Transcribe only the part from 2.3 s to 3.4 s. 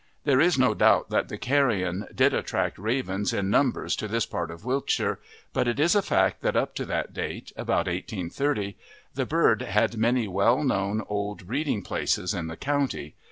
attract ravens